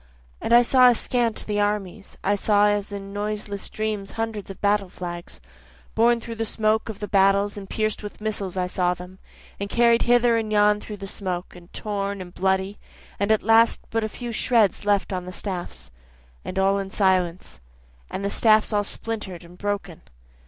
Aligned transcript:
And 0.41 0.51
I 0.51 0.63
saw 0.63 0.89
askant 0.89 1.45
the 1.45 1.59
armies, 1.59 2.17
I 2.23 2.33
saw 2.33 2.65
as 2.69 2.91
in 2.91 3.13
noiseless 3.13 3.69
dreams 3.69 4.13
hundreds 4.13 4.49
of 4.49 4.59
battle 4.59 4.89
flags, 4.89 5.39
Borne 5.93 6.19
through 6.19 6.33
the 6.37 6.43
smoke 6.45 6.89
of 6.89 6.97
the 6.99 7.07
battles 7.07 7.55
and 7.55 7.69
pierc'd 7.69 8.01
with 8.01 8.19
missiles 8.19 8.57
I 8.57 8.65
saw 8.65 8.95
them, 8.95 9.19
And 9.59 9.69
carried 9.69 10.01
hither 10.01 10.37
and 10.37 10.51
yon 10.51 10.79
through 10.81 10.97
the 10.97 11.05
smoke, 11.07 11.55
and 11.55 11.71
torn 11.71 12.19
and 12.19 12.33
bloody, 12.33 12.79
And 13.19 13.31
at 13.31 13.43
last 13.43 13.79
but 13.91 14.03
a 14.03 14.09
few 14.09 14.31
shreds 14.31 14.85
left 14.87 15.13
on 15.13 15.25
the 15.25 15.31
staffs, 15.31 15.91
(and 16.43 16.57
all 16.57 16.79
in 16.79 16.89
silence,) 16.89 17.59
And 18.09 18.25
the 18.25 18.31
staffs 18.31 18.73
all 18.73 18.83
splinter'd 18.83 19.43
and 19.43 19.55
broken. 19.55 20.01